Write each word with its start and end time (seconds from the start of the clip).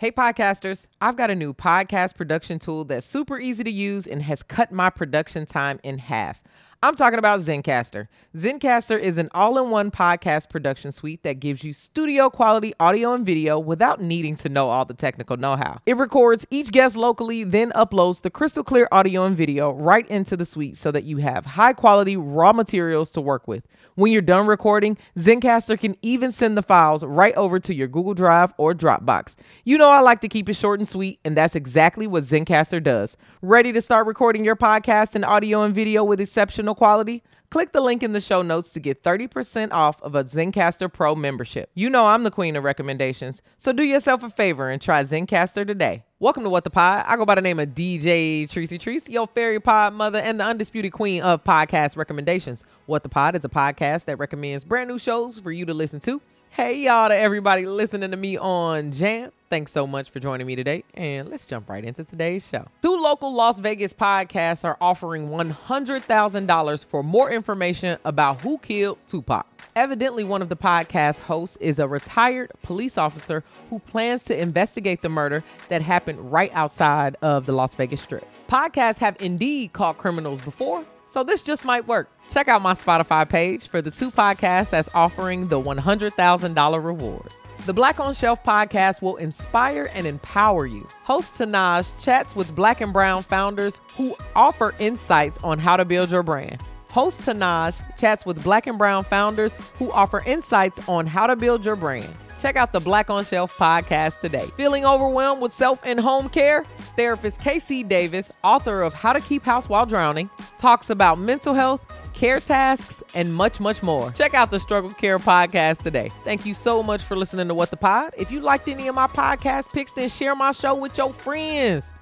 Hey, 0.00 0.12
podcasters, 0.12 0.86
I've 1.00 1.16
got 1.16 1.28
a 1.28 1.34
new 1.34 1.52
podcast 1.52 2.14
production 2.14 2.60
tool 2.60 2.84
that's 2.84 3.04
super 3.04 3.36
easy 3.40 3.64
to 3.64 3.70
use 3.72 4.06
and 4.06 4.22
has 4.22 4.44
cut 4.44 4.70
my 4.70 4.90
production 4.90 5.44
time 5.44 5.80
in 5.82 5.98
half. 5.98 6.44
I'm 6.80 6.94
talking 6.94 7.18
about 7.18 7.40
Zencastr. 7.40 8.06
Zencastr 8.36 9.00
is 9.00 9.18
an 9.18 9.30
all 9.34 9.58
in 9.58 9.70
one 9.70 9.90
podcast 9.90 10.48
production 10.48 10.92
suite 10.92 11.24
that 11.24 11.40
gives 11.40 11.64
you 11.64 11.72
studio 11.72 12.30
quality 12.30 12.72
audio 12.78 13.14
and 13.14 13.26
video 13.26 13.58
without 13.58 14.00
needing 14.00 14.36
to 14.36 14.48
know 14.48 14.70
all 14.70 14.84
the 14.84 14.94
technical 14.94 15.36
know 15.36 15.56
how. 15.56 15.80
It 15.86 15.96
records 15.96 16.46
each 16.52 16.70
guest 16.70 16.96
locally, 16.96 17.42
then 17.42 17.72
uploads 17.72 18.22
the 18.22 18.30
crystal 18.30 18.62
clear 18.62 18.86
audio 18.92 19.24
and 19.24 19.36
video 19.36 19.72
right 19.72 20.06
into 20.06 20.36
the 20.36 20.46
suite 20.46 20.76
so 20.76 20.92
that 20.92 21.02
you 21.02 21.16
have 21.16 21.46
high 21.46 21.72
quality 21.72 22.16
raw 22.16 22.52
materials 22.52 23.10
to 23.10 23.20
work 23.20 23.48
with. 23.48 23.66
When 23.96 24.12
you're 24.12 24.22
done 24.22 24.46
recording, 24.46 24.96
Zencastr 25.18 25.80
can 25.80 25.96
even 26.00 26.30
send 26.30 26.56
the 26.56 26.62
files 26.62 27.02
right 27.02 27.34
over 27.34 27.58
to 27.58 27.74
your 27.74 27.88
Google 27.88 28.14
Drive 28.14 28.52
or 28.56 28.72
Dropbox. 28.72 29.34
You 29.64 29.78
know, 29.78 29.88
I 29.88 29.98
like 29.98 30.20
to 30.20 30.28
keep 30.28 30.48
it 30.48 30.54
short 30.54 30.78
and 30.78 30.88
sweet, 30.88 31.18
and 31.24 31.36
that's 31.36 31.56
exactly 31.56 32.06
what 32.06 32.22
Zencastr 32.22 32.80
does. 32.80 33.16
Ready 33.42 33.72
to 33.72 33.82
start 33.82 34.06
recording 34.06 34.44
your 34.44 34.54
podcast 34.54 35.16
in 35.16 35.24
audio 35.24 35.64
and 35.64 35.74
video 35.74 36.04
with 36.04 36.20
exceptional 36.20 36.67
quality? 36.74 37.22
Click 37.50 37.72
the 37.72 37.80
link 37.80 38.02
in 38.02 38.12
the 38.12 38.20
show 38.20 38.42
notes 38.42 38.68
to 38.68 38.78
get 38.78 39.02
30% 39.02 39.72
off 39.72 40.02
of 40.02 40.14
a 40.14 40.22
Zencastr 40.22 40.92
Pro 40.92 41.14
membership. 41.14 41.70
You 41.74 41.88
know 41.88 42.08
I'm 42.08 42.22
the 42.22 42.30
queen 42.30 42.56
of 42.56 42.64
recommendations, 42.64 43.40
so 43.56 43.72
do 43.72 43.82
yourself 43.82 44.22
a 44.22 44.28
favor 44.28 44.68
and 44.68 44.82
try 44.82 45.02
Zencastr 45.02 45.66
today. 45.66 46.04
Welcome 46.18 46.42
to 46.42 46.50
What 46.50 46.64
the 46.64 46.70
Pod. 46.70 47.06
I 47.08 47.16
go 47.16 47.24
by 47.24 47.36
the 47.36 47.40
name 47.40 47.58
of 47.58 47.70
DJ 47.70 48.46
Tricey 48.50 48.78
Trice, 48.78 49.08
your 49.08 49.26
fairy 49.28 49.60
pod 49.60 49.94
mother 49.94 50.18
and 50.18 50.38
the 50.38 50.44
undisputed 50.44 50.92
queen 50.92 51.22
of 51.22 51.42
podcast 51.42 51.96
recommendations. 51.96 52.64
What 52.84 53.02
the 53.02 53.08
Pod 53.08 53.34
is 53.34 53.46
a 53.46 53.48
podcast 53.48 54.04
that 54.04 54.18
recommends 54.18 54.64
brand 54.64 54.90
new 54.90 54.98
shows 54.98 55.38
for 55.38 55.50
you 55.50 55.64
to 55.64 55.72
listen 55.72 56.00
to. 56.00 56.20
Hey, 56.50 56.80
y'all, 56.80 57.08
to 57.08 57.16
everybody 57.16 57.66
listening 57.66 58.10
to 58.10 58.16
me 58.16 58.36
on 58.36 58.90
Jam. 58.90 59.30
Thanks 59.48 59.70
so 59.70 59.86
much 59.86 60.10
for 60.10 60.18
joining 60.18 60.46
me 60.46 60.56
today. 60.56 60.82
And 60.94 61.28
let's 61.28 61.46
jump 61.46 61.68
right 61.68 61.84
into 61.84 62.04
today's 62.04 62.46
show. 62.46 62.66
Two 62.82 63.00
local 63.00 63.32
Las 63.32 63.60
Vegas 63.60 63.94
podcasts 63.94 64.64
are 64.64 64.76
offering 64.80 65.28
$100,000 65.28 66.84
for 66.84 67.02
more 67.02 67.30
information 67.38 67.98
about 68.04 68.42
who 68.42 68.58
killed 68.58 68.98
Tupac. 69.06 69.46
Evidently, 69.74 70.24
one 70.24 70.42
of 70.42 70.50
the 70.50 70.56
podcast 70.56 71.20
hosts 71.20 71.56
is 71.56 71.78
a 71.78 71.88
retired 71.88 72.50
police 72.62 72.98
officer 72.98 73.42
who 73.70 73.78
plans 73.78 74.24
to 74.24 74.38
investigate 74.38 75.00
the 75.00 75.08
murder 75.08 75.42
that 75.68 75.80
happened 75.80 76.30
right 76.30 76.50
outside 76.52 77.16
of 77.22 77.46
the 77.46 77.52
Las 77.52 77.74
Vegas 77.74 78.02
Strip. 78.02 78.28
Podcasts 78.48 78.98
have 78.98 79.16
indeed 79.20 79.72
caught 79.72 79.96
criminals 79.96 80.42
before, 80.42 80.84
so 81.06 81.22
this 81.24 81.40
just 81.40 81.64
might 81.64 81.86
work. 81.86 82.10
Check 82.28 82.48
out 82.48 82.60
my 82.60 82.74
Spotify 82.74 83.26
page 83.26 83.68
for 83.68 83.80
the 83.80 83.90
two 83.90 84.10
podcasts 84.10 84.70
that's 84.70 84.94
offering 84.94 85.48
the 85.48 85.60
$100,000 85.60 86.84
reward. 86.84 87.28
The 87.66 87.74
Black 87.74 88.00
on 88.00 88.14
Shelf 88.14 88.42
podcast 88.44 89.02
will 89.02 89.16
inspire 89.16 89.90
and 89.92 90.06
empower 90.06 90.66
you. 90.66 90.88
Host 91.04 91.34
Tanaj 91.34 91.90
chats 92.02 92.34
with 92.34 92.54
black 92.54 92.80
and 92.80 92.92
brown 92.92 93.22
founders 93.22 93.80
who 93.94 94.16
offer 94.34 94.74
insights 94.78 95.38
on 95.44 95.58
how 95.58 95.76
to 95.76 95.84
build 95.84 96.10
your 96.10 96.22
brand. 96.22 96.62
Host 96.98 97.18
Tanaj 97.18 97.80
chats 97.96 98.26
with 98.26 98.42
black 98.42 98.66
and 98.66 98.76
brown 98.76 99.04
founders 99.04 99.56
who 99.78 99.88
offer 99.92 100.20
insights 100.26 100.88
on 100.88 101.06
how 101.06 101.28
to 101.28 101.36
build 101.36 101.64
your 101.64 101.76
brand. 101.76 102.12
Check 102.40 102.56
out 102.56 102.72
the 102.72 102.80
Black 102.80 103.08
on 103.08 103.24
Shelf 103.24 103.56
podcast 103.56 104.18
today. 104.18 104.46
Feeling 104.56 104.84
overwhelmed 104.84 105.40
with 105.40 105.52
self 105.52 105.80
and 105.84 106.00
home 106.00 106.28
care? 106.28 106.64
Therapist 106.96 107.40
KC 107.40 107.88
Davis, 107.88 108.32
author 108.42 108.82
of 108.82 108.94
How 108.94 109.12
to 109.12 109.20
Keep 109.20 109.44
House 109.44 109.68
While 109.68 109.86
Drowning, 109.86 110.28
talks 110.58 110.90
about 110.90 111.20
mental 111.20 111.54
health, 111.54 111.86
care 112.14 112.40
tasks, 112.40 113.00
and 113.14 113.32
much, 113.32 113.60
much 113.60 113.80
more. 113.80 114.10
Check 114.10 114.34
out 114.34 114.50
the 114.50 114.58
Struggle 114.58 114.90
Care 114.90 115.20
podcast 115.20 115.84
today. 115.84 116.10
Thank 116.24 116.44
you 116.44 116.52
so 116.52 116.82
much 116.82 117.02
for 117.02 117.16
listening 117.16 117.46
to 117.46 117.54
What 117.54 117.70
the 117.70 117.76
Pod. 117.76 118.12
If 118.18 118.32
you 118.32 118.40
liked 118.40 118.66
any 118.66 118.88
of 118.88 118.96
my 118.96 119.06
podcast 119.06 119.72
picks, 119.72 119.92
then 119.92 120.08
share 120.08 120.34
my 120.34 120.50
show 120.50 120.74
with 120.74 120.98
your 120.98 121.12
friends. 121.12 121.92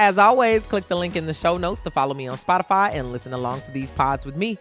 As 0.00 0.16
always, 0.16 0.64
click 0.64 0.88
the 0.88 0.96
link 0.96 1.14
in 1.14 1.26
the 1.26 1.34
show 1.34 1.58
notes 1.58 1.82
to 1.82 1.90
follow 1.90 2.14
me 2.14 2.26
on 2.26 2.38
Spotify 2.38 2.90
and 2.94 3.12
listen 3.12 3.34
along 3.34 3.60
to 3.60 3.70
these 3.70 3.90
pods 3.90 4.24
with 4.24 4.34
me. 4.34 4.56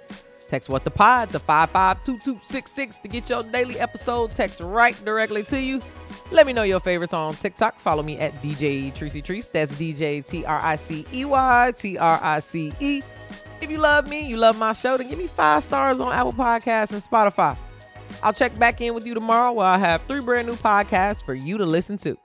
Text 0.47 0.67
what 0.67 0.83
the 0.83 0.91
pod 0.91 1.29
to 1.29 1.39
552266 1.39 2.97
to 2.97 3.07
get 3.07 3.29
your 3.29 3.43
daily 3.43 3.79
episode 3.79 4.33
text 4.33 4.59
right 4.59 5.01
directly 5.05 5.43
to 5.43 5.57
you. 5.57 5.81
Let 6.29 6.45
me 6.45 6.51
know 6.51 6.63
your 6.63 6.81
favorites 6.81 7.13
on 7.13 7.35
TikTok. 7.35 7.79
Follow 7.79 8.03
me 8.03 8.19
at 8.19 8.33
DJ 8.43 8.93
Tricey 8.93 9.23
Trice. 9.23 9.47
That's 9.47 9.71
DJ 9.71 10.27
T 10.27 10.43
R 10.43 10.59
I 10.61 10.75
C 10.75 11.05
E 11.13 11.23
Y 11.23 11.73
T 11.77 11.97
R 11.97 12.19
I 12.21 12.39
C 12.39 12.73
E. 12.81 13.01
If 13.61 13.71
you 13.71 13.77
love 13.77 14.09
me, 14.09 14.19
you 14.19 14.35
love 14.35 14.57
my 14.57 14.73
show, 14.73 14.97
then 14.97 15.07
give 15.07 15.17
me 15.17 15.27
five 15.27 15.63
stars 15.63 16.01
on 16.01 16.11
Apple 16.11 16.33
Podcasts 16.33 16.91
and 16.91 17.01
Spotify. 17.01 17.57
I'll 18.21 18.33
check 18.33 18.59
back 18.59 18.81
in 18.81 18.93
with 18.93 19.05
you 19.05 19.13
tomorrow 19.13 19.53
where 19.53 19.67
I 19.67 19.77
have 19.77 20.01
three 20.03 20.19
brand 20.19 20.49
new 20.49 20.55
podcasts 20.55 21.23
for 21.23 21.33
you 21.33 21.57
to 21.57 21.65
listen 21.65 21.97
to. 21.99 22.17